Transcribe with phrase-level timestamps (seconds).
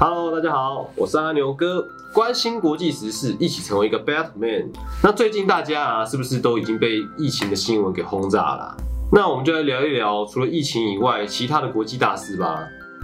[0.00, 4.68] Hello，大家好，我是阿牛哥，关心国际时事，一起成为一个 Batman。
[5.02, 8.76] 那最近大家啊，是不是都已经被疫情的新闻给轰炸了？
[9.10, 12.60] 那我们就来聊一聊除了疫情以外其他的国际大事吧。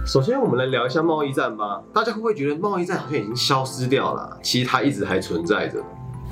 [0.07, 1.81] 首先，我们来聊一下贸易战吧。
[1.93, 4.39] 大家会不会觉得贸易战好像已经消失掉了？
[4.41, 5.83] 其实它一直还存在着。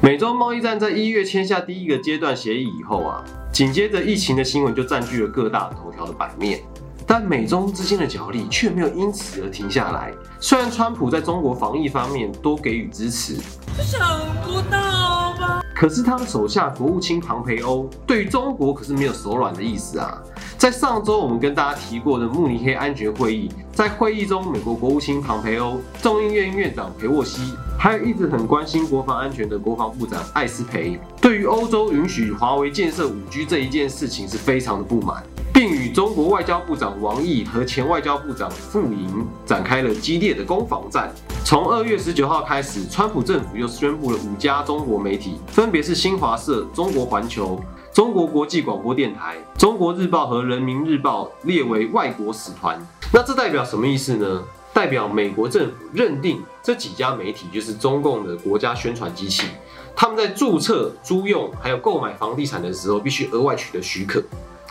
[0.02, 3.22] 美洲贸易战在一月签下第一个阶段协议以后啊，
[3.52, 6.64] 紧接着疫情的新闻就占据了各大头条的版面。
[7.16, 10.12] 但美中之间的角力却没有因此而停下来。
[10.40, 13.36] 虽然川普在中国防疫方面多给予支持，
[13.84, 15.62] 想不到吧？
[15.76, 20.20] 可是他的手下国务卿庞培欧对于中国可是没有手软的意思啊。
[20.58, 35.24] 在上周我们跟大家提过的慕尼黑安全会议，在会议中，美国国务卿庞培欧、众议院院长佩沃西，还有一直很关心国防安全的国防部长艾斯培，对于欧洲允许华为建设五 G 这一件事情是非常的不满。
[35.94, 41.14] 中国外交部长王毅和前外交部长傅莹展开了激烈的攻防战。
[41.46, 47.62] 从二月十九号开始，川普政府又宣布了五家中国媒体，分别是新华社、中国环球、
[47.94, 52.76] 中国国际广播电台、中国日报和人民日报列为外国使团。
[53.14, 54.44] 那这代表什么意思呢？
[54.74, 59.44] 代表美国政府认定这几家媒体就是中共的国家宣传机器，
[59.96, 64.24] 他们在注册、租用还有购买房地产的时候，必须额外取得许可。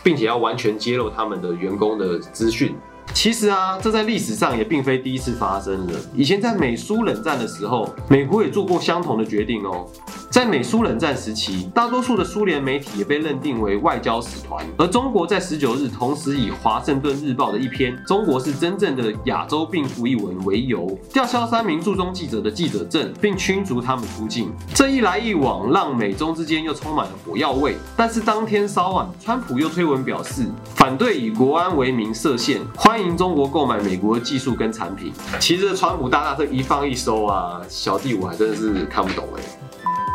[0.03, 2.75] 并且要完全揭露他们的员工的资讯。
[3.13, 5.99] 其实啊，这在历史上也并非第一次发生了。
[6.15, 9.87] 以前在美苏冷战的时候，美国也做过相同的决定哦。
[10.33, 24.51] 在美苏冷战时期，大多数的苏联媒体也被认定为外交使团，而中国在十九日同时以《华盛顿日报》的一篇“中国是真正的亚洲病夫”一文为由，吊销三名驻中记者的记者证，并驱逐他们出境。
[24.73, 27.77] 这一来一往，让美中之间又充满了火药味。
[27.95, 35.13] 但是当天稍晚，川普又推文表示，反对以国安为名设限，欢迎中国购买美国的技术跟产品。
[35.39, 39.62] 其实川普大大这一放一收啊，小弟我还真的是看不懂哎。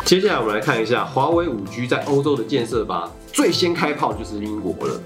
[0.07, 3.11] 接下来我们来看一下华为五 G 在欧洲的建设吧。
[3.33, 4.97] 最先开炮就是英国了。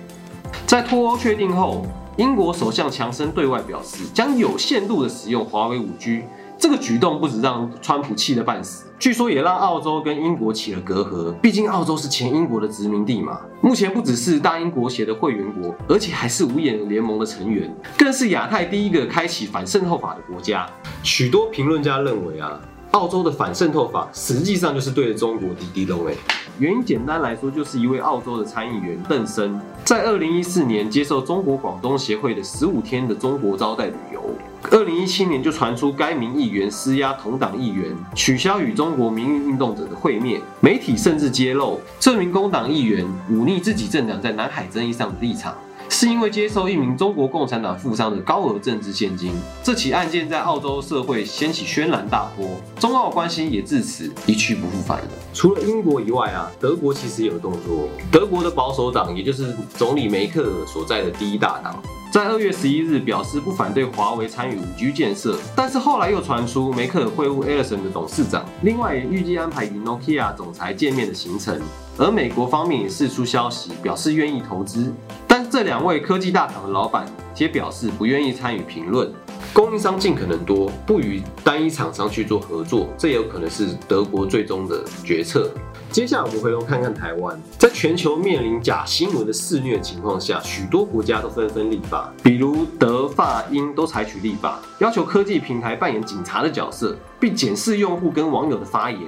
[0.67, 6.21] 在脱欧确定后，英国首相强生对外表示将有限度的使用华为五 G。
[6.55, 11.31] 这个举动不止让川普气得半死，据说也让澳洲跟英国起了隔阂。
[11.41, 13.41] 毕竟澳洲是前英国的殖民地嘛。
[13.59, 20.69] 目前不只是大英国协的会员国，而且还是五眼联盟的成员，更是亚太第一个开启反渗透法的国家。
[21.01, 22.61] 许多评论家认为啊。
[22.91, 26.13] 澳洲的反渗透法实际上就是对着中国滴滴咚哎，
[26.59, 34.21] 原因简单来说，就是一位澳洲的参议员邓森在二零一四年接受中国广东协会的十五天的中国招待旅游，
[34.71, 45.55] 二零一七年就传出该名议员施压同党议员取消与中国民运运动者的会面，媒体甚至揭露这名工党议员忤逆自己政党在南海争议上的立场。
[46.01, 55.07] 是因为接受一名中国共产党富商的高额政治现金，这起案件在澳洲社会掀起轩然大波，中澳关系也自此一去不复返了。
[55.31, 57.87] 除了英国以外啊，德国其实有动作。
[58.11, 61.79] 德国的保守党，也就是总理梅克尔所在的第一大党，
[62.11, 71.61] 在二月十一日表示不反对华为参与五 G 建设，但是后来又传出梅克尔会晤 a l i s o n 的董事长，另外也预计安排与 Nokia 总裁见面的行程。
[71.97, 74.91] 而美国方面也释出消息，表示愿意投资。
[75.51, 79.11] 这两位科技大厂的老板皆表示不愿意参与评论。
[79.53, 85.51] 供应商尽可能多，不与单一厂商去做合作，这也有可能是德国最终的决策。
[85.89, 99.01] 接下来我们回头看看台湾，在全球面临假新闻的肆虐情况下，许多国家都纷纷立法，比如德、法、英都采取立法，要求科技平台扮演警察的角色，并检视用户跟网友的发言。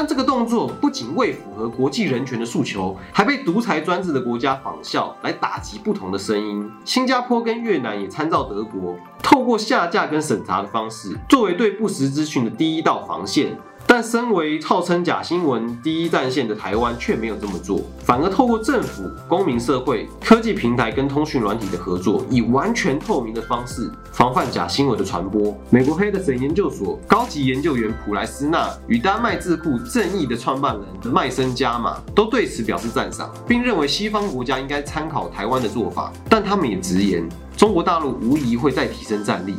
[0.00, 6.70] 但这个动作不仅未符合国际人权的诉求，还被独裁专制的国家仿效来打击不同的声音。
[6.84, 13.58] 新加坡跟越南也参照德国，透过下架跟审查的方式，作为对不实资讯的第一道防线。
[13.90, 25.56] 但身为号称假新闻第一战线的台湾却没有这么做，反而透过政府、公民社会、科技平台跟通讯软体的合作，以完全透明的方式防范假新闻的传播。
[25.70, 36.12] 美国黑的省研究所高级研究员普莱斯纳与丹麦智库正义的创办人麦森加马都对此表示赞赏，并认为西方国家应该参考台湾的做法。
[36.28, 37.26] 但他们也直言，
[37.56, 39.54] 中国大陆无疑会再提升战力。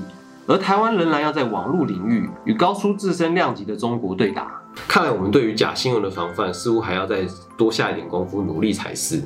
[0.50, 4.60] 而台湾仍然要在网络领域与高出自身量级的中国对打。
[4.88, 7.24] 看来我们对于假新闻的防范，似乎还要再
[7.56, 9.22] 多下一点功夫，努力才是。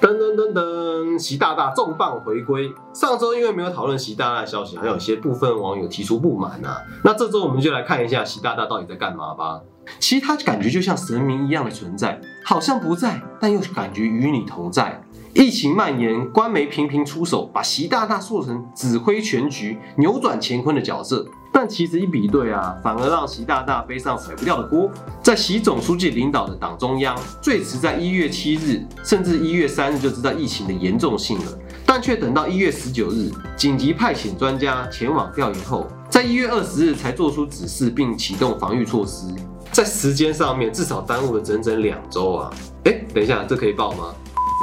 [0.00, 2.72] 噔噔噔噔，习大大重磅回归。
[2.94, 6.80] 上周因为没有讨论习大大的消息，还有一些部分网友提出不满啊。
[7.02, 9.60] 那这周我们就来看一下习大大到底在干嘛吧。
[9.98, 15.02] 其实他感觉就像神明一样的存在，好像不在，但又感觉与你同在。
[15.34, 21.26] 疫情蔓延，官媒频频出手，把习大大塑成指挥全局、扭转乾坤的角色。
[21.52, 24.90] 但其实一比对啊，反而让习大大背上甩不掉的锅。
[25.22, 39.26] 在习总书记领导的党中央，最迟在一月七日，甚至一月三日就知道疫情的严重性了，但却等到一月十九日，紧急派遣专家前往调研后，在一月二十日才做出指示并启动防御措施。
[39.72, 42.50] 在时间上面至少耽误了整整两周啊！
[42.84, 44.14] 哎，等一下，这可以报吗？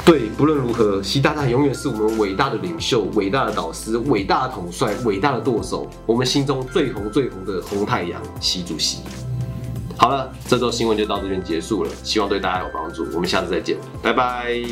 [0.06, 8.98] 对，不论如何，习大大永远是我们伟大的领袖、伟大的导师、伟大的统帅、伟大的舵手，我们心中最红最红的红太阳，习主席。
[9.96, 13.04] 好了，这周新闻就到这边结束了，希望对大家有帮助。
[13.14, 14.62] 我们下次再见，拜拜。